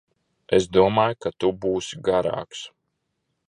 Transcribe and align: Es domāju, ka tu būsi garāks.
Es 0.57 0.65
domāju, 0.77 1.19
ka 1.25 1.33
tu 1.43 1.53
būsi 1.67 2.03
garāks. 2.11 2.67